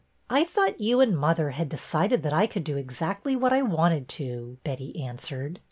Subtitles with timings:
[0.31, 4.07] ''I thought you and mother had decided that I could do exactly what I wanted
[4.09, 5.59] to," Betty answered.